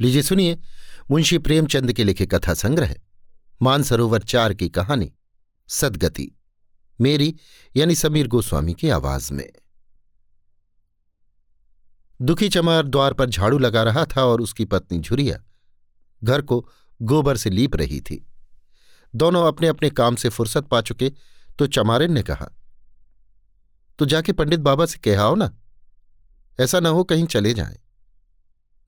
[0.00, 0.58] लीजिए सुनिए,
[1.10, 2.94] मुंशी प्रेमचंद के लिखे कथा संग्रह,
[3.60, 5.10] मानसरोवर चार की कहानी,
[5.68, 6.30] सदगति,
[6.98, 7.34] मेरी
[7.74, 9.50] यानी समीर गोस्वामी की आवाज़ में।
[12.20, 15.38] दुखी चमार द्वार पर झाड़ू लगा रहा था और उसकी पत्नी झुरिया
[16.22, 16.60] घर को
[17.00, 18.24] गोबर से लीप रही थी।
[19.14, 21.10] दोनों अपने अपने काम से फुर्सत पा चुके
[21.58, 22.48] तो चमारिन ने कहा
[23.98, 25.50] तो जाके पंडित बाबा से कह आओ ना,
[26.58, 27.76] ऐसा ना हो कहीं चले जाएँ।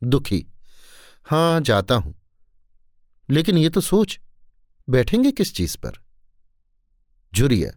[0.02, 0.45] दुखी
[1.27, 2.15] हाँ, जाता हूँ।
[3.30, 4.21] लेकिन ये तो सोच,
[4.89, 5.93] बैठेंगे किस चीज़ पर?
[7.35, 7.71] झुरिया,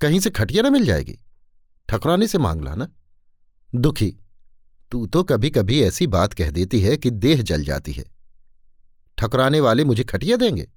[0.00, 1.18] कहीं से खटिया ना मिल जाएगी।
[1.88, 2.88] ठकुराने से मांग लाना।
[3.74, 4.16] दुखी,
[4.90, 8.04] तू तो कभी कभी ऐसी बात कह देती है कि देह जल जाती है।
[9.18, 10.68] ठकुराने वाले मुझे खटिया देंगे।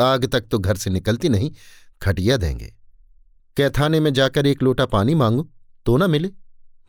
[0.00, 1.50] आग तक तो घर से निकलती नहीं,
[2.02, 2.74] खटिया देंगे।
[3.56, 5.50] कैथाने में जाकर एक लोटा पानी मांगू
[5.86, 6.30] तो ना मिले।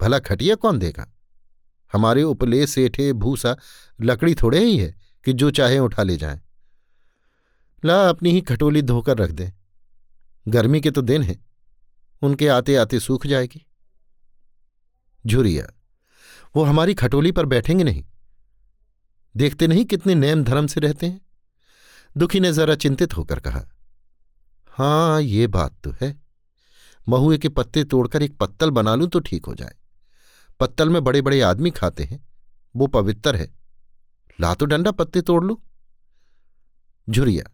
[0.02, 1.13] भला खटिया कौन देगा?
[1.93, 3.55] हमारे उपले सेठे भूसा
[3.99, 4.93] लकड़ी थोड़े ही है
[5.26, 6.41] कि जो चाहे उठा ले जाए।
[7.84, 9.51] ला अपनी ही खटोली धोकर रख दे।
[10.45, 11.45] गर्मी के तो दिन हैं,
[12.21, 13.65] उनके आते आते सूख जाएगी।
[15.26, 15.65] झुरिया,
[16.55, 18.04] वो हमारी खटोली पर बैठेंगे नहीं।
[19.35, 21.21] देखते नहीं कितने नेम धर्म से रहते हैं।
[22.15, 23.63] दुखी ने जरा चिंतित होकर कहा,
[24.71, 26.15] हाँ, ये बात तो है।
[27.07, 29.76] महुए के पत्ते तोड़कर एक पत्तल बना लूँ तो ठीक हो जाए।
[30.60, 32.27] पत्तल में बड़े बड़े आदमी खाते हैं।
[32.76, 33.55] वो पवित्र है।
[34.41, 35.62] ला तो डंडा पत्ते तोड़ लू।
[37.10, 37.51] झुरिया,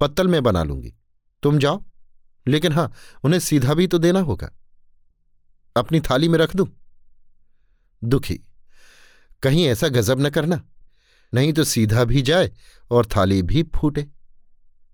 [0.00, 0.94] पत्तल में बना लूँगी।
[1.42, 1.84] तुम जाओ।
[2.46, 2.92] लेकिन हाँ,
[3.24, 4.50] उन्हें सीधा भी तो देना होगा।
[5.76, 6.68] अपनी थाली में रख दूँ?
[8.04, 8.40] दुखी।
[9.42, 10.64] कहीं ऐसा गजब न करना।
[11.34, 12.52] नहीं तो सीधा भी जाए
[12.90, 14.08] और थाली भी फूटे।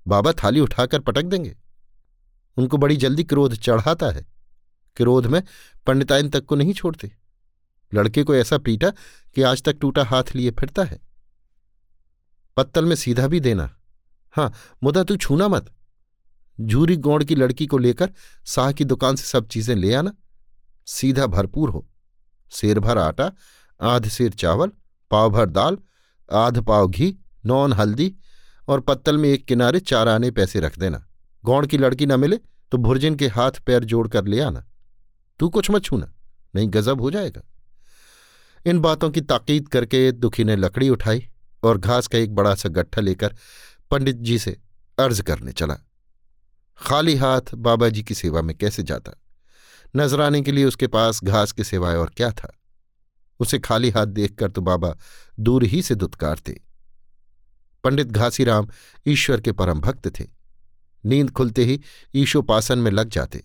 [0.08, 1.56] बाबा थाली उठाकर पटक देंगे।
[2.56, 4.26] उनको बड़ी जल्दी क्रोध चढ़ाता है।
[4.96, 5.42] क्रोध में
[5.86, 7.21] पंडिताइन तक को नहीं छोड़ते।
[7.94, 8.90] लड़के को ऐसा पीटा
[9.36, 11.00] कि आज तक टूटा हाथ लिए फिरता है।
[12.56, 13.70] पत्तल में सीधा भी देना।
[14.34, 14.52] हाँ
[14.82, 15.70] मुदा तू छूना मत।
[16.58, 18.10] झूरी गौड़ की लड़की को लेकर
[18.46, 20.12] साह की दुकान से सब चीज़ें ले आना।
[20.88, 21.86] सीधा भरपूर हो।
[22.52, 23.30] शेर भर आटा,
[23.80, 24.70] आध सेर चावल,
[25.10, 25.78] पाव भर दाल,
[26.28, 27.16] आध पाव घी,
[27.46, 28.14] नॉन हल्दी
[28.68, 31.04] और पत्तल में एक किनारे चार आने पैसे रख देना।
[31.44, 32.38] गौड़ की लड़की न मिले
[32.72, 34.64] तो भुर्जिन के हाथ पैर जोड़कर ले आना।
[35.40, 36.12] तू कुछ मत छूना,
[36.54, 37.42] नहीं गजब हो जाएगा।
[38.66, 41.28] इन बातों की ताकीद करके दुखी ने लकड़ी उठाई
[41.62, 43.36] और घास का एक बड़ा सा गट्ठा लेकर
[43.90, 44.60] पंडित जी से
[44.98, 45.76] अर्ज़ करने चला।
[46.78, 49.12] खाली हाथ बाबा जी की सेवा में कैसे जाता?
[49.96, 52.58] नजराने के लिए उसके पास घास के सिवाय और क्या था?
[53.40, 54.96] उसे खाली हाथ देखकर तो बाबा
[55.40, 56.60] दूर ही से दुत्कारते
[57.84, 58.68] पंडित घासीराम
[59.06, 60.24] ईश्वर के परम भक्त थे।
[61.04, 61.80] नींद खुलते ही
[62.14, 63.44] ईशोपासन में लग जाते।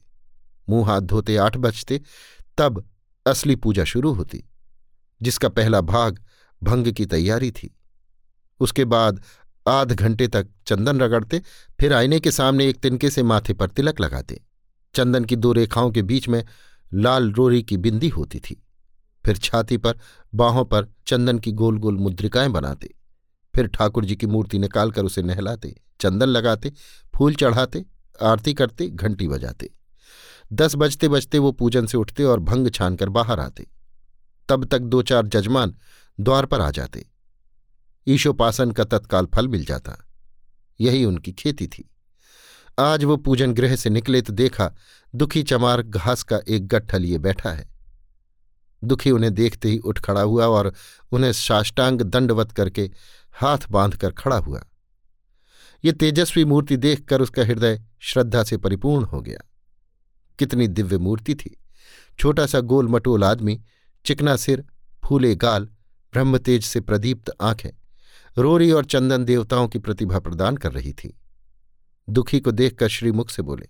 [0.69, 2.01] मुँह हाथ धोते आठ बजते,
[2.57, 2.89] तब
[3.27, 4.43] असली पूजा शुरू होती।
[5.21, 6.23] जिसका पहला भाग
[6.63, 7.77] भंग की तैयारी थी।
[8.59, 9.23] उसके बाद
[9.67, 11.41] आध घंटे तक चंदन रगड़ते,
[11.79, 14.43] फिर आईने के सामने एक तिनके से माथे पर तिलक लगाते।
[14.95, 16.45] चंदन की दो रेखाओं के बीच में
[16.93, 18.63] लाल रोरी की बिंदी होती थी।
[19.25, 19.99] फिर छाती पर,
[20.35, 22.93] बाहों पर चंदन की गोल गोल मुद्रिकाएँ बनाते।
[23.55, 26.73] फिर ठाकुर जी की मूर्ति निकालकर उसे नहलाते, चंदन लगाते,
[27.15, 27.85] फूल चढ़ाते,
[28.21, 29.69] आरती करते, घंटी बजाते।
[30.53, 33.67] दस बजते बजते वो पूजन से उठते और भंग छानकर बाहर आते।
[34.49, 35.75] तब तक दो चार जजमान
[36.19, 37.05] द्वार पर आ जाते।
[38.07, 40.05] ईशोपासन का तत्काल फल मिल जाता।
[40.81, 41.89] यही उनकी खेती थी।
[42.79, 44.71] आज वो पूजन गृह से निकले तो देखा
[45.15, 47.69] दुखी चमार घास का एक गट्ठा लिए बैठा है।
[48.83, 50.73] दुखी उन्हें देखते ही उठ खड़ा हुआ और
[51.11, 52.91] उन्हें साष्टांग दंडवत करके
[53.33, 54.63] हाथ बांधकर खड़ा हुआ।
[55.85, 59.39] ये तेजस्वी मूर्ति देखकर उसका हृदय श्रद्धा से परिपूर्ण हो गया।
[60.39, 61.57] कितनी दिव्य मूर्ति थी।
[62.19, 63.61] छोटा सा गोल मटोल आदमी
[64.07, 64.65] चिकना सिर,
[65.05, 65.65] फूले गाल,
[66.13, 67.69] ब्रह्मतेज से प्रदीप्त आँखें,
[68.37, 71.17] रोरी और चंदन देवताओं की प्रतिभा प्रदान कर रही थी।
[72.09, 73.69] दुखी को देखकर श्रीमुख से बोले,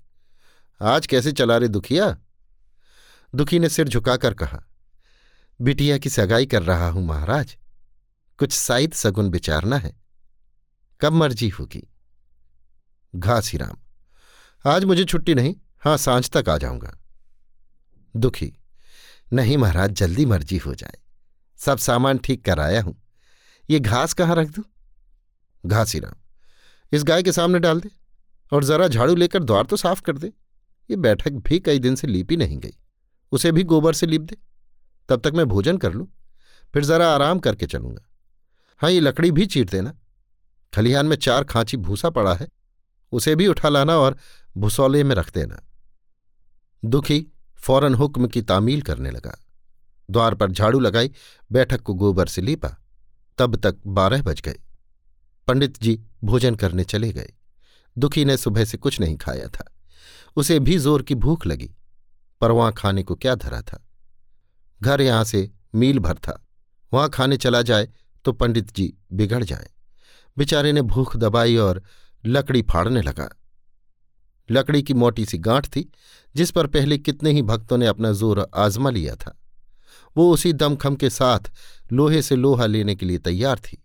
[0.82, 2.18] आज कैसे चला रे दुखिया?
[3.36, 4.64] दुखी ने सिर झुकाकर कहा,
[5.62, 7.58] बिटिया की सगाई कर रहा हूँ महाराज।
[8.40, 9.96] कुछ साइद सगुन विचारना है।
[11.02, 11.88] कब मर्ज़ी होगी?
[13.16, 13.78] घासीराम
[14.66, 16.98] आज मुझे छुट्टी नहीं। हाँ, साँझ तक आ जाऊँगा।
[18.16, 18.54] दुखी
[19.34, 20.98] नहीं महाराज, जल्दी मर्ज़ी हो जाए।
[21.60, 22.96] सब सामान ठीक कराया हूँ।
[23.70, 24.64] ये घास कहाँ रख दू?
[25.64, 26.16] घासीराम
[26.92, 27.90] इस गाय के सामने डाल दे
[28.52, 30.28] और जरा झाड़ू लेकर द्वार तो साफ़ कर दे।
[30.90, 32.74] ये बैठक भी कई दिन से लीपी नहीं गई।
[33.32, 34.38] उसे भी गोबर से लीप दे।
[35.10, 36.08] तब तक मैं भोजन कर लूँ,
[36.74, 38.04] फिर जरा आराम करके चलूँगा।
[38.82, 39.94] हाँ ये लकड़ी भी चीर देना।
[40.74, 42.48] खलिहान में चार खांची भूसा पड़ा है,
[43.12, 44.18] उसे भी उठा लाना और
[44.58, 45.62] भुसौले में रख देना।
[46.84, 47.26] दुखी
[47.58, 49.38] फ़ौरन हुक्म की तामील करने लगा।
[50.10, 51.12] द्वार पर झाड़ू लगाई,
[51.52, 52.76] बैठक को गोबर से लीपा।
[53.38, 54.60] तब तक बारह बज गए।
[55.48, 57.34] पंडित जी भोजन करने चले गए।
[57.98, 59.76] दुखी ने सुबह से कुछ नहीं खाया था।
[60.36, 61.76] उसे भी ज़ोर की भूख लगी।
[62.42, 63.88] पर वहाँ खाने को क्या धरा था?
[64.82, 66.48] घर यहाँ से मील भर था।
[66.94, 67.90] वहाँ खाने चला जाए
[68.26, 69.70] तो पंडित जी बिगड़ जाए।
[70.38, 71.84] बेचारे ने भूख दबाई और
[72.26, 73.30] लकड़ी फाड़ने लगा।
[74.52, 75.92] लकड़ी की मोटी सी गांठ थी,
[76.36, 79.40] जिस पर पहले कितने ही भक्तों ने अपना ज़ोर आजमा लिया था।
[80.18, 81.40] वो उसी दमखम के साथ
[81.94, 83.84] लोहे से लोहा लेने के लिए तैयार थी।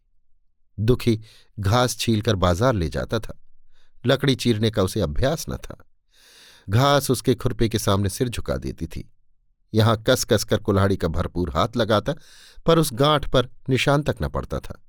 [0.81, 1.21] दुखी
[1.61, 3.39] घास छीलकर बाज़ार ले जाता था।
[4.07, 5.85] लकड़ी चीरने का उसे अभ्यास न था।
[6.69, 9.13] घास उसके खुरपे के सामने सिर झुका देती थी।
[9.75, 12.15] यहाँ कस कस कर कुल्हाड़ी का भरपूर हाथ लगाता,
[12.67, 14.83] पर उस गांठ पर निशान तक न पड़ता था।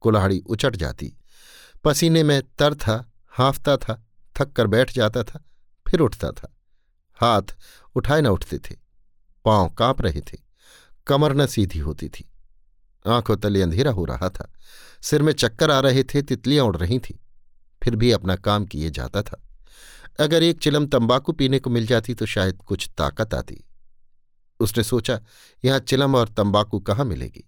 [0.00, 1.16] कुल्हाड़ी उचट जाती।
[1.84, 4.03] पसीने में तर था, हाँफता था।
[4.36, 5.44] थक कर बैठ जाता था,
[5.86, 6.54] फिर उठता था।
[7.18, 7.56] हाथ
[7.96, 8.76] उठाए न उठते थे,
[9.44, 10.38] पाँव काँप रहे थे,
[11.06, 12.30] कमर न सीधी होती थी।
[13.04, 14.50] आँखों तले अंधेरा हो रहा था,
[15.02, 17.16] सिर में चक्कर आ रहे थे, तितलियाँ उड़ रही थीं,
[17.82, 19.40] फिर भी अपना काम किए जाता था।
[20.20, 23.64] अगर एक चिलम तंबाकू पीने को मिल जाती तो शायद कुछ ताकत आती।
[24.60, 25.20] उसने सोचा,
[25.64, 27.44] यहाँ चिलम और तंबाकू कहाँ मिलेगी?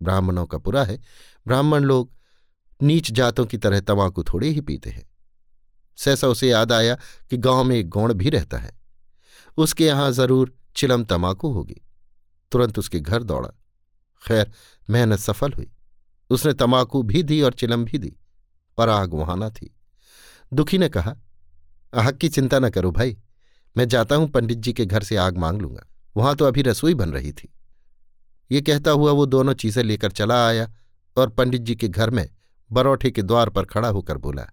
[0.00, 0.98] ब्राह्मणों का पुरा है,
[1.46, 2.12] ब्राह्मण लोग
[2.80, 5.09] नीच जातों की तरह तंबाकू थोड़े ही पीते हैं।
[6.00, 6.94] सहसा उसे याद आया
[7.30, 8.72] कि गाँव में एक गौण भी रहता है।
[9.58, 11.80] उसके यहाँ ज़रूर चिलम तमाकू होगी।
[12.52, 13.48] तुरंत उसके घर दौड़ा।
[14.22, 14.50] खैर,
[14.90, 15.70] मेहनत सफल हुई।
[16.30, 18.12] उसने तमाकू भी दी और चिलम भी दी,
[18.78, 19.74] पर आग वहाँ न थी।
[20.52, 21.16] दुखी ने कहा,
[21.94, 23.16] आग की चिंता न करो भाई,
[23.76, 25.86] मैं जाता हूँ, पंडित जी के घर से आग मांग लूँगा।
[26.16, 27.52] वहाँ तो अभी रसोई बन रही थी।
[28.50, 30.70] ये कहता हुआ वो दोनों चीज़ें लेकर चला आया
[31.16, 32.28] और पंडित जी के घर में
[32.70, 34.46] बरौठे के द्वार पर खड़ा होकर बोला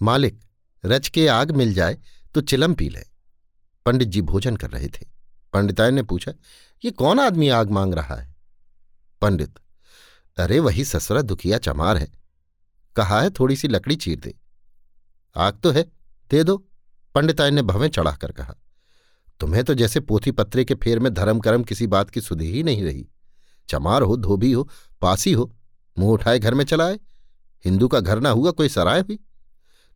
[0.00, 0.40] मालिक
[0.84, 1.98] रच के आग मिल जाए
[2.34, 3.04] तो चिलम पी लें।
[3.86, 5.06] पंडित जी भोजन कर रहे थे।
[5.52, 6.32] पंडिताय ने पूछा,
[6.82, 8.34] ये कौन आदमी आग मांग रहा है?
[9.22, 9.58] पंडित,
[10.38, 12.08] अरे वही ससुरा दुखिया चमार है।
[12.96, 14.34] कहा है थोड़ी सी लकड़ी चीर दे।
[15.36, 15.82] आग तो है,
[16.30, 16.56] दे दो।
[17.14, 18.54] पंडिताय ने भवें चढ़ाकर कहा,
[19.40, 22.62] तुम्हें तो जैसे पोथी पत्रे के फेर में धर्म कर्म किसी बात की सुधी ही
[22.62, 23.06] नहीं रही।
[23.68, 24.68] चमार हो, धोबी हो,
[25.02, 25.54] पासी हो,
[25.96, 26.98] मुँह उठाए घर में चलाए।
[27.64, 29.18] हिंदू का घर ना हुआ, कोई सराय हुई?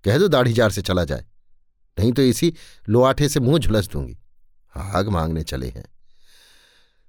[0.04, 1.24] कह दो दाढ़ी जार से चला जाए।
[1.98, 2.54] नहीं तो इसी
[2.88, 4.18] लोआठे से मुँह झुलस दूँगी।
[4.74, 5.84] आग मांगने चले हैं।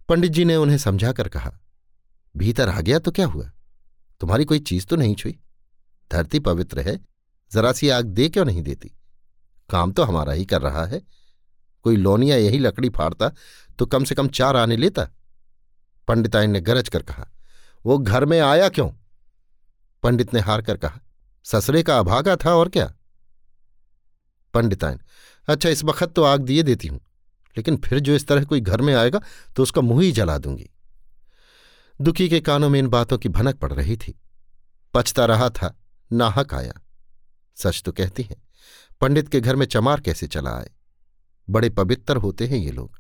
[0.09, 1.51] पंडित जी ने उन्हें समझाकर कहा,
[2.37, 3.51] भीतर आ गया तो क्या हुआ?
[4.21, 5.39] तुम्हारी कोई चीज़ तो नहीं छुई?
[6.11, 6.99] धरती पवित्र है,
[7.51, 8.91] जरा सी आग दे क्यों नहीं देती?
[9.69, 11.01] काम तो हमारा ही कर रहा है।
[11.85, 13.31] कोई लोनिया यही लकड़ी फाड़ता
[13.79, 15.07] तो कम से कम चार आने लेता।
[16.07, 17.27] पंडिताइन ने गरज कर कहा,
[17.85, 18.89] वो घर में आया क्यों?
[20.03, 20.99] पंडित ने हार कर कहा
[21.49, 22.91] ससरे का अभागा था और क्या?
[24.53, 24.99] पंडिताइन
[25.47, 26.99] अच्छा इस वक्त तो आग दिए देती हूँ,
[27.55, 29.21] लेकिन फिर जो इस तरह कोई घर में आएगा
[29.55, 30.69] तो उसका मुँह ही जला दूँगी।
[31.99, 34.19] दुखी के कानों में इन बातों की भनक पड़ रही थी।
[34.93, 35.75] पचता रहा था,
[36.11, 36.73] नाहक आया।
[37.57, 38.41] सच तो कहती हैं,
[39.01, 40.69] पंडित के घर में चमार कैसे चला आए?
[41.47, 42.99] बड़े पवित्र होते हैं ये लोग।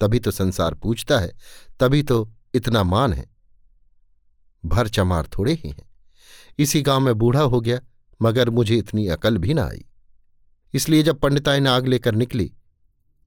[0.00, 1.32] तभी तो संसार पूछता है,
[1.80, 3.28] तभी तो इतना मान है।
[4.64, 5.88] भर चमार थोड़े ही हैं।
[6.58, 7.80] इसी गाँव में बूढ़ा हो गया
[8.20, 9.84] मगर मुझे इतनी अकल भी ना आई।
[10.74, 12.52] इसलिए जब पंडिताइन आग लेकर निकली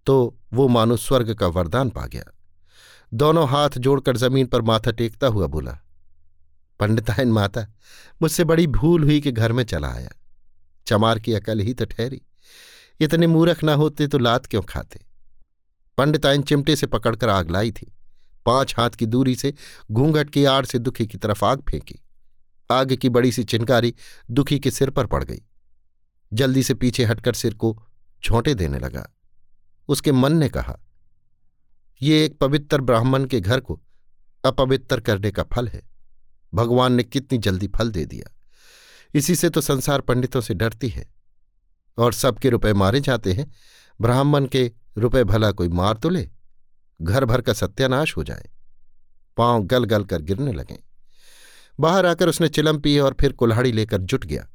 [0.08, 2.24] तो वो मानो स्वर्ग का वरदान पा गया।
[3.12, 5.78] दोनों हाथ जोड़कर ज़मीन पर माथा टेकता हुआ बोला
[6.80, 7.66] पंडिताइन माता,
[8.22, 10.10] मुझसे बड़ी भूल हुई कि घर में चला आया।
[10.88, 12.22] चमार की अकल ही तो ठहरी।
[13.00, 15.00] इतने मूर्ख ना होते तो लात क्यों खाते?
[15.98, 17.92] पंडिताइन चिमटे से पकड़कर आग लाई थी।
[18.46, 19.54] पाँच हाथ की दूरी से
[19.92, 22.00] घूंघट की आड़ से दुखी की तरफ़ आग फेंकी।
[22.72, 23.96] आग की बड़ी सी चिनकारी
[24.32, 25.42] दुखी के सिर पर पड़ गई।
[26.34, 27.84] जल्दी से पीछे हटकर सिर को
[28.26, 29.16] झोंटे देने लगा।
[29.88, 30.80] उसके मन ने कहा,
[32.02, 33.82] ये एक पवित्र ब्राह्मण के घर को
[34.46, 35.82] अपवित्र करने का फल है।
[36.54, 38.36] भगवान ने कितनी जल्दी फल दे दिया।
[39.14, 41.14] इसी से तो संसार पंडितों से डरती है।
[41.98, 43.52] और सबके रुपए मारे जाते हैं।
[44.02, 46.30] ब्राह्मण के रुपए भला कोई मार तो ले।
[47.02, 48.50] घर भर का सत्यानाश हो जाए।
[49.38, 50.93] पाँव गल गल कर गिरने लगे।
[51.80, 54.48] बाहर आकर उसने चिलम पी और फिर कुल्हाड़ी लेकर जुट गया।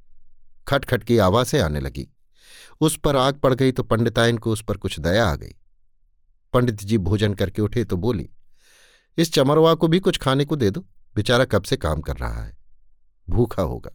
[0.66, 2.06] खटखट की आवाज़ें आने लगी।
[2.80, 5.54] उस पर आग पड़ गई तो पंडितायन को उस पर कुछ दया आ गई।
[6.54, 8.28] पंडित जी भोजन करके उठे तो बोली,
[9.18, 10.84] इस चमरवा को भी कुछ खाने को दे दो।
[11.16, 12.56] बेचारा कब से काम कर रहा है?
[13.28, 13.90] भूखा होगा।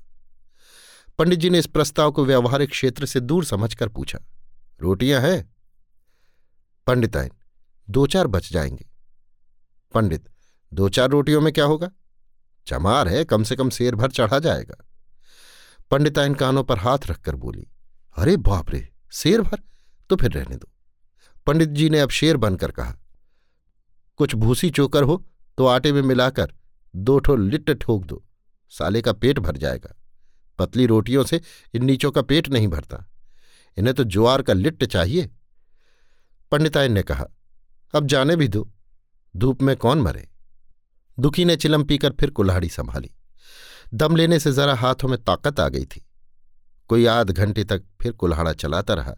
[1.19, 4.19] पंडित जी ने इस प्रस्ताव को व्यवहारिक क्षेत्र से दूर समझकर पूछा,
[4.79, 5.53] रोटियाँ हैं?
[6.87, 7.31] पंडितायन,
[7.87, 8.85] दो चार बच जाएँगे।
[9.93, 10.29] पंडित,
[10.71, 11.89] दो चार रोटियों में क्या होगा?
[12.67, 14.75] चमार है, कम से कम शेर भर चढ़ा जाएगा।
[15.91, 17.67] पंडिताइन कानों पर हाथ रखकर बोली,
[18.15, 19.59] अरे बाप रे, शेर भर?
[20.09, 20.69] तो फिर रहने दो।
[21.47, 22.95] पंडित जी ने अब शेर बनकर कहा,
[24.19, 25.23] कुछ भूसी चोकर हो
[25.57, 26.53] तो आटे में मिलाकर
[26.93, 28.23] दो ठो लिट्ट ठोक दो,
[28.71, 29.95] साले का पेट भर जाएगा।
[30.59, 31.41] पतली रोटियों से
[31.73, 33.05] इन नीचों का पेट नहीं भरता,
[33.77, 35.29] इन्हें तो ज्वार का लिट्ट चाहिए।
[36.51, 37.25] पंडितायन ने कहा,
[37.93, 38.69] अब जाने भी दो,
[39.35, 40.27] धूप में कौन मरे?
[41.17, 43.11] दुखी ने चिलम पीकर फिर कुल्हाड़ी संभाली।
[43.93, 46.05] दम लेने से जरा हाथों में ताकत आ गई थी।
[46.89, 49.13] कोई आध घंटे तक फिर कुल्हाड़ा चलाता रहा,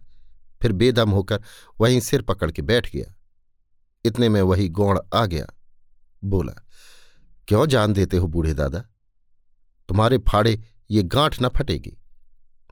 [0.62, 1.42] फिर बेदम होकर
[1.80, 3.14] वहीं सिर पकड़ के बैठ गया।
[4.04, 5.46] इतने में वही गौड़ आ गया।
[6.22, 6.52] बोला,
[7.48, 8.78] क्यों जान देते हो बूढ़े दादा?
[9.88, 10.60] तुम्हारे फाड़े
[10.90, 11.96] ये गांठ न फटेगी।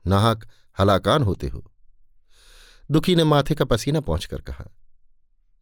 [0.07, 0.47] नाहक
[0.79, 1.71] हलाकान होते हो।
[2.91, 4.65] दुखी ने माथे का पसीना पहुंचकर कहा,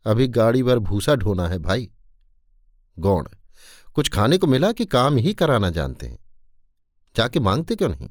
[0.06, 1.90] अभी गाड़ी पर भूसा ढोना है भाई।
[2.98, 3.28] गौड़
[3.96, 6.20] कुछ खाने को मिला कि काम ही कराना जानते हैं।
[7.16, 8.10] जाके मांगते क्यों नहीं?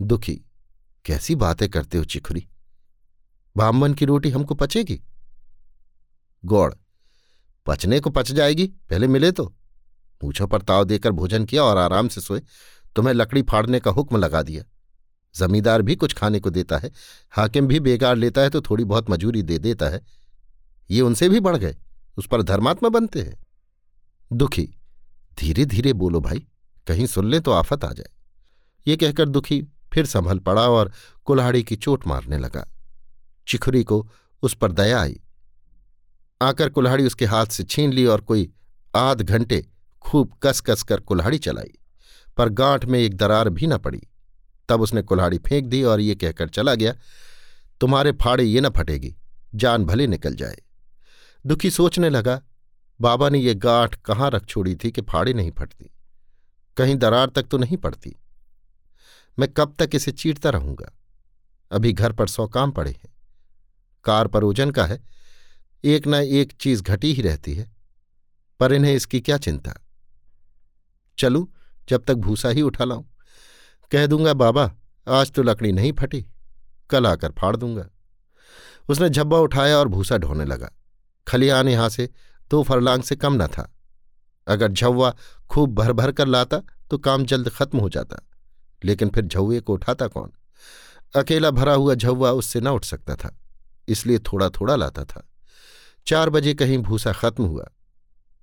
[0.00, 0.40] दुखी,
[1.04, 2.46] कैसी बातें करते हो चिखुरी
[3.56, 5.00] बामन की रोटी हमको पचेगी?
[6.44, 6.74] गौड़,
[7.66, 9.54] पचने को पच जाएगी, पहले मिले तो।
[10.24, 12.42] मूछों पर ताव देकर भोजन किया और आराम से सोए,
[12.96, 14.64] तुम्हें लकड़ी फाड़ने का हुक्म लगा दिया।
[15.34, 16.90] जमींदार भी कुछ खाने को देता है,
[17.30, 20.00] हाकिम भी बेगार लेता है तो थोड़ी बहुत मजूरी दे देता है।
[20.90, 21.76] ये उनसे भी बढ़ गए,
[22.16, 23.43] उस पर धर्मात्मा बनते हैं।
[24.32, 24.74] दुखी।
[25.40, 26.46] धीरे धीरे बोलो, भाई,
[26.86, 28.12] कहीं सुन ले तो आफत आ जाए।
[28.86, 30.92] ये कहकर दुखी फिर संभल पड़ा और
[31.24, 32.74] कुल्हाड़ी की चोट मारने लगा।
[33.48, 34.10] चिखुरी को
[34.42, 35.20] उस पर दया आई।
[36.42, 38.52] आकर कुल्हाड़ी उसके हाथ से छीन ली और कोई
[38.96, 39.66] आध घंटे
[40.02, 41.78] खूब कस कस कर कुल्हाड़ी चलाई।
[42.36, 44.02] पर गांठ में एक दरार भी न पड़ी।
[44.68, 46.94] तब उसने कुल्हाड़ी फेंक दी और ये कहकर चला गया,
[47.80, 49.16] तुम्हारे फाड़े ये न फटेगी,
[49.54, 50.58] जान भले निकल जाए।
[51.46, 52.42] दुखी सोचने लगा
[53.04, 55.90] बाबा ने ये गांठ कहाँ रख छोड़ी थी कि फाड़े नहीं फटती?
[56.76, 58.16] कहीं दरार तक तो नहीं पड़ती।
[59.38, 60.98] मैं कब तक इसे चीरता रहूँगा?
[61.72, 63.12] अभी घर पर सौ काम पड़े हैं।
[64.04, 65.04] कार पर ओजन का है।
[65.84, 67.72] एक न एक चीज़ घटी ही रहती है।
[68.60, 69.74] पर इन्हें इसकी क्या चिंता?
[71.18, 71.52] चलू,
[71.88, 73.04] जब तक भूसा ही उठा लाऊं।
[73.92, 74.74] कह दूँगा, बाबा,
[75.08, 76.26] आज तो लकड़ी नहीं फटी।
[76.90, 77.88] कल आकर फाड़ दूँगा।
[78.88, 80.70] उसने झब्बा उठाया और भूसा ढोने लगा।
[81.28, 82.10] खलियान यहाँ से
[82.54, 83.70] दो फरलांग से कम न था।
[84.46, 85.14] अगर झव्वा
[85.50, 88.20] खूब भर भर कर लाता तो काम जल्द खत्म हो जाता।
[88.82, 90.32] लेकिन फिर झव्वे को उठाता कौन?
[91.14, 93.36] अकेला भरा हुआ झव्वा उससे न उठ सकता था,
[93.88, 95.28] इसलिए थोड़ा थोड़ा लाता था।
[96.06, 97.68] चार बजे कहीं भूसा खत्म हुआ।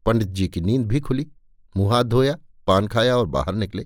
[0.05, 1.27] पंडित जी की नींद भी खुली।
[1.75, 2.35] मुँह हाथ धोया,
[2.67, 3.85] पान खाया और बाहर निकले।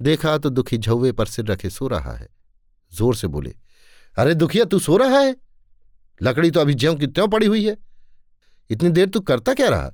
[0.00, 2.28] देखा तो दुखी झव्वे पर सिर रखे सो रहा है।
[2.92, 3.54] ज़ोर से बोले,
[4.16, 5.34] अरे दुखिया, तू सो रहा है?
[6.20, 7.76] लकड़ी तो अभी ज्यों की त्यों पड़ी हुई है।
[8.70, 9.92] इतनी देर तू करता क्या रहा?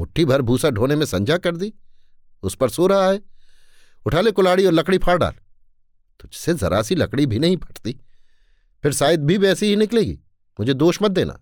[0.00, 1.74] मुट्ठी भर भूसा ढोने में संजा कर दी।
[2.42, 3.22] उस पर सो रहा है।
[4.06, 5.32] उठा ले कुलाड़ी और लकड़ी फाड़ डाल।
[6.20, 8.00] तुझसे जरा सी लकड़ी भी नहीं फटती।
[8.82, 10.20] फिर शायद भी वैसी ही निकलेगी।
[10.60, 11.40] मुझे दोष मत देना।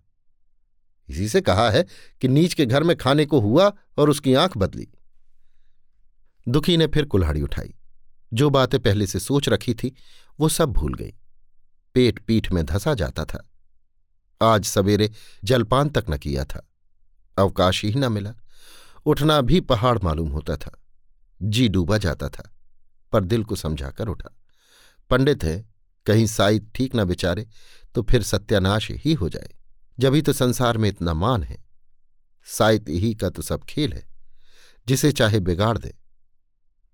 [1.08, 1.86] इसी से कहा है
[2.20, 4.88] कि नीच के घर में खाने को हुआ और उसकी आँख बदली।
[6.48, 7.74] दुखी ने फिर कुल्हाड़ी उठाई।
[8.32, 9.94] जो बातें पहले से सोच रखी थी,
[10.40, 11.14] वो सब भूल गई।
[11.94, 13.48] पेट पीठ में धसा जाता था।
[14.44, 15.10] आज सवेरे
[15.44, 16.68] जलपान तक न किया था।
[17.38, 18.34] अवकाश ही न मिला।
[19.06, 20.80] उठना भी पहाड़ मालूम होता था।
[21.42, 22.50] जी डूबा जाता था,
[23.12, 24.36] पर दिल को समझाकर उठा।
[25.10, 25.64] पंडित है,
[26.06, 27.46] कहीं साइत ठीक न बिचारे
[27.94, 29.54] तो फिर सत्यानाश ही हो जाए।
[29.98, 31.64] जभी तो संसार में इतना मान है।
[32.44, 34.06] साइत ही का तो सब खेल है।
[34.86, 35.94] जिसे चाहे बिगाड़ दे।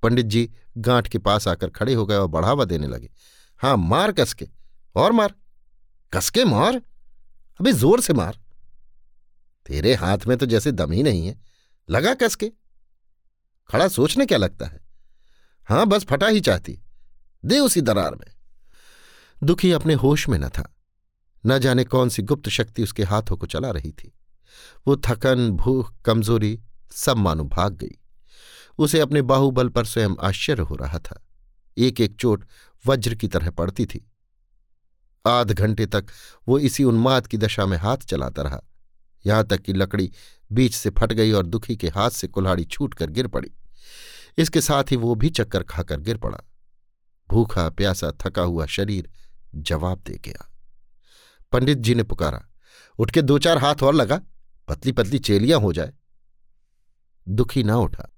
[0.03, 3.11] पंडित जी गांठ के पास आकर खड़े हो गए और बढ़ावा देने लगे।
[3.59, 4.49] हाँ मार कसके,
[4.97, 5.35] और मार।
[6.13, 6.83] कसके मार?
[7.61, 8.39] अभी ज़ोर से मार।
[9.67, 11.41] तेरे हाथ में तो जैसे दम ही नहीं है।
[11.91, 12.53] लगा कसके
[13.71, 14.81] खड़ा सोचने क्या लगता है?
[15.65, 16.83] हाँ, बस फटा ही चाहती।
[17.45, 18.35] दे उसी दरार में।
[19.43, 20.77] दुखी अपने होश में न था।
[21.47, 24.19] न जाने कौन सी गुप्त शक्ति उसके हाथों को चला रही थी।
[24.87, 26.61] वो थकन, भूख, कमज़ोरी,
[26.93, 27.99] सब मानो भाग गई।
[28.79, 31.27] उसे अपने बाहुबल पर स्वयं आश्चर्य हो रहा था।
[31.79, 32.45] एक एक चोट
[32.87, 34.10] वज्र की तरह पड़ती थी।
[35.27, 36.07] आध घंटे तक
[36.49, 38.61] वो इसी उन्माद की दशा में हाथ चलाता रहा।
[39.27, 40.13] यहाँ तक कि लकड़ी
[40.53, 43.51] बीच से फट गई और दुखी के हाथ से कुल्हाड़ी छूट कर गिर पड़ी।
[44.39, 46.39] इसके साथ ही वो भी चक्कर खाकर गिर पड़ा।
[47.31, 49.11] भूखा, प्यासा, थका हुआ शरीर
[49.55, 50.53] जवाब दे गया।
[51.53, 52.49] पंडित जी ने पुकारा,
[52.99, 54.21] उठ के दो चार हाथ और लगा
[54.69, 55.93] पतली पतली चेलियाँ हो जाए।
[57.29, 58.11] दुखी ना उठा।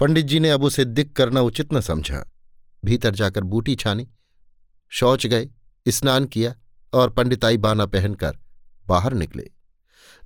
[0.00, 2.24] पंडित जी ने अब उसे दिक करना उचित न समझा।
[2.84, 4.08] भीतर जाकर बूटी छानी,
[4.88, 5.48] शौच गए
[5.88, 6.54] स्नान किया
[6.92, 8.38] और पंडिताई बाना पहनकर
[8.86, 9.50] बाहर निकले।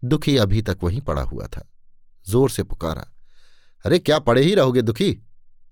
[0.04, 1.68] दुखी अभी तक वहीं पड़ा हुआ था।
[2.26, 3.10] ज़ोर से पुकारा,
[3.84, 5.18] अरे, क्या पड़े ही रहोगे दुखी?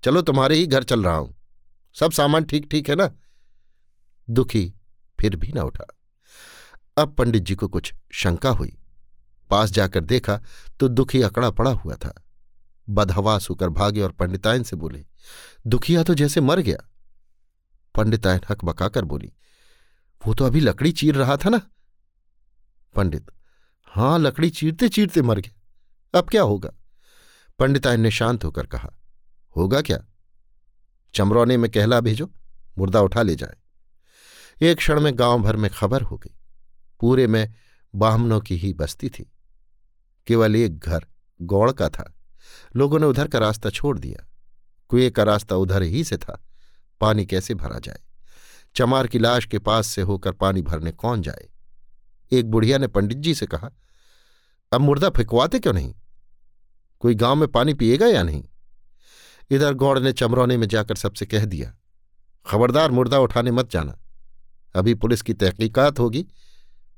[0.03, 1.35] चलो तुम्हारे ही घर चल रहा हूँ।
[1.95, 3.11] सब सामान ठीक ठीक है ना?
[4.29, 4.73] दुखी
[5.19, 5.85] फिर भी ना उठा।
[6.97, 8.77] अब पंडित जी को कुछ शंका हुई।
[9.49, 10.39] पास जाकर देखा
[10.79, 12.13] तो दुखी अकड़ा पड़ा हुआ था।
[12.87, 15.05] बदहवास होकर भागे और पंडितायन से बोले,
[15.67, 16.77] दुखिया तो जैसे मर गया।
[17.95, 19.31] पंडितायन हक बकाकर बोली
[20.27, 21.61] वो तो अभी लकड़ी चीर रहा था ना।
[22.95, 23.25] पंडित,
[23.83, 25.61] हाँ, लकड़ी चीरते चीरते मर गया।
[26.19, 26.69] अब क्या होगा?
[27.59, 28.89] पंडितायन ने शांत होकर कहा,
[29.57, 29.99] होगा क्या?
[31.13, 32.31] चमरौने में कहला भेजो,
[32.77, 33.55] मुर्दा उठा ले जाए।
[34.61, 36.35] एक क्षण में गाँव भर में खबर हो गई।
[36.99, 37.53] पूरे में
[37.95, 39.31] बामनों की ही बस्ती थी।
[40.27, 41.05] केवल एक घर,
[41.41, 42.13] गौड़ का था।
[42.75, 44.27] लोगों ने उधर का रास्ता छोड़ दिया।
[44.87, 46.43] कुएँ का रास्ता उधर ही से था।
[47.01, 47.99] पानी कैसे भरा जाए?
[48.75, 51.49] चमार की लाश के पास से होकर पानी भरने कौन जाए?
[52.31, 53.69] एक बुढ़िया ने पंडित जी से कहा,
[54.71, 55.93] अब मुर्दा फिकवाते क्यों नहीं?
[56.99, 58.43] कोई गाँव में पानी पिएगा या नहीं?
[59.51, 61.73] इधर गौड़ ने चमरौने में जाकर सबसे कह दिया,
[62.45, 63.99] खबरदार मुर्दा उठाने मत जाना।
[64.75, 66.25] अभी पुलिस की तहकीकात होगी।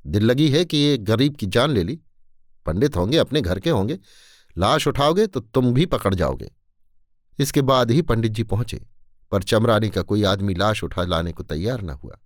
[0.05, 1.99] दिल लगी है कि ये गरीब की जान ले ली।
[2.65, 3.97] पंडित होंगे, अपने घर के होंगे।
[4.57, 6.51] लाश उठाओगे तो तुम भी पकड़ जाओगे।
[7.39, 8.81] इसके बाद ही पंडित जी पहुँचे।
[9.31, 12.17] पर चमरानी का कोई आदमी लाश उठा लाने को तैयार न हुआ।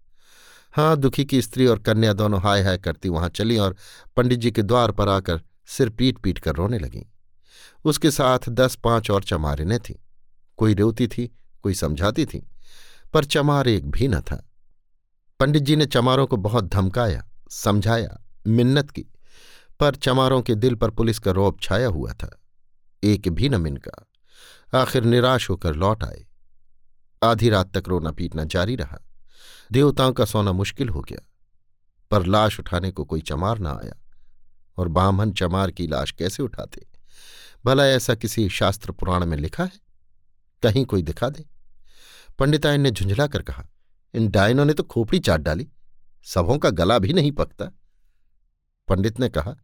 [0.74, 3.75] हाँ दुखी की स्त्री और कन्या दोनों हाय हाय करती वहाँ चली और
[4.18, 7.03] पंडित जी के द्वार पर आकर सिर पीट पीट कर रोने लगीं।
[7.86, 9.96] उसके साथ दस पाँच और चमारिनें थीं।
[10.58, 12.48] कोई रोती थी, कोई समझाती थी,
[13.13, 14.50] पर चमार एक भी न था।
[15.39, 19.06] पंडित जी ने चमारों को बहुत धमकाया, समझाया, मिन्नत की,
[19.79, 22.39] पर चमारों के दिल पर पुलिस का रौब छाया हुआ था।
[23.03, 24.10] एक भी न मिनका।
[24.82, 26.25] आखिर निराश होकर लौट आए।
[27.23, 28.99] आधी रात तक रोना पीटना जारी रहा।
[29.71, 31.19] देवताओं का सोना मुश्किल हो गया,
[32.11, 33.97] पर लाश उठाने को कोई चमार ना आया,
[34.77, 36.85] और ब्राह्मण चमार की लाश कैसे उठाते?
[37.65, 39.71] भला ऐसा किसी शास्त्र पुराण में लिखा है?
[40.63, 41.45] कहीं कोई दिखा दे।
[42.39, 43.65] पंडितायन ने झुंझला कर कहा,
[44.13, 45.67] इन डायनों ने तो खोपड़ी चाट डाली,
[46.23, 47.65] सबों का गला भी नहीं पकता।
[48.88, 49.55] पंडित ने कहा,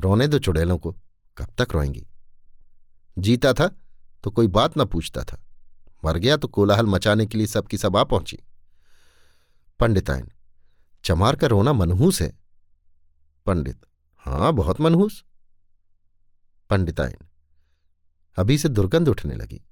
[0.00, 0.92] रोने दो चुड़ैलों को,
[1.38, 2.06] कब तक रोएँगी?
[3.18, 3.68] जीता था
[4.24, 5.40] तो कोई बात न पूछता था।
[6.04, 8.38] मर गया तो कोलाहल मचाने के लिए सबकी सब आ पहुँची।
[9.80, 10.30] पंडितायन,
[11.04, 12.32] चमार का रोना मनहूस है।
[13.46, 13.80] पंडित,
[14.16, 15.24] हाँ, बहुत मनहूस।
[16.70, 17.26] पंडितायन,
[18.36, 19.62] अभी से दुर्गंध उठने लगी।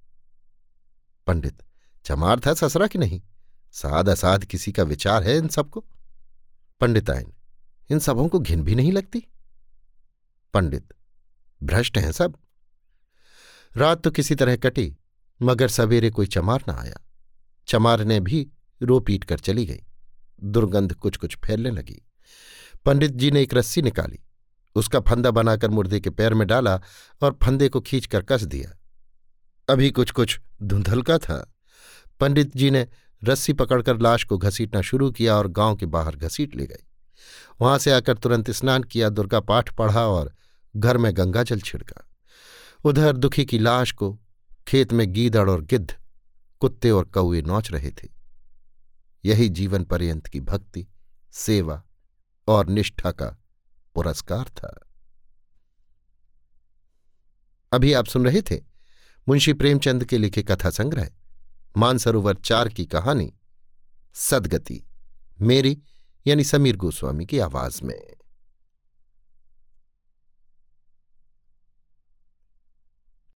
[1.27, 1.62] पंडित,
[2.05, 3.23] चमार था ससरा कि नहीं?
[3.73, 5.85] साध असाध किसी का विचार है इन सबको?
[6.81, 7.33] पंडितायन,
[7.90, 9.27] इन सबों को घिन भी नहीं लगती?
[10.55, 10.95] पंडित,
[11.62, 12.37] भ्रष्ट हैं सब।
[13.77, 14.97] रात तो किसी तरह कटी
[15.42, 17.09] मगर सवेरे कोई चमार न आया।
[17.66, 18.50] चमार ने भी
[18.83, 19.81] रो पीट कर चली गई।
[20.44, 22.09] दुर्गंध कुछ कुछ फैलने लगी।
[22.85, 24.18] पंडित जी ने एक रस्सी निकाली।
[24.74, 26.81] उसका फंदा बनाकर मुर्दे के पैर में डाला
[27.22, 28.78] और फंदे को खींचकर कस दिया।
[29.68, 31.55] अभी कुछ कुछ धुंधलका था।
[32.20, 32.88] पंडित जी ने
[33.24, 36.85] रस्सी पकड़कर लाश को घसीटना शुरू किया और गाँव के बाहर घसीट ले गई।
[37.61, 40.35] वहाँ से आकर तुरंत स्नान किया, दुर्गा पाठ पढ़ा और
[40.76, 42.09] घर में गंगाजल छिड़का।
[42.85, 44.22] उधर दुखी की लाश को
[44.68, 45.94] खेत में गीदड़ और गिद्ध,
[46.61, 48.09] कुत्ते और कौए नोच रहे थे।
[49.25, 50.87] यही जीवन पर्यंत की भक्ति,
[51.33, 51.83] सेवा
[52.48, 53.42] और निष्ठा का
[53.94, 54.88] पुरस्कार था।
[57.72, 58.61] अभी आप सुन रहे थे
[59.29, 61.11] मुंशी प्रेमचंद के लिखे कथा संग्रह,
[61.77, 63.35] मानसरोवर चार की कहानी,
[64.14, 64.83] सदगति,
[65.40, 65.83] मेरी
[66.27, 68.16] यानी समीर गोस्वामी की आवाज़ में।